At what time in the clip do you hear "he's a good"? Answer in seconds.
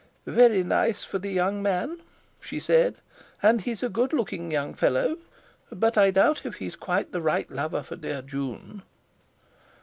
3.61-4.13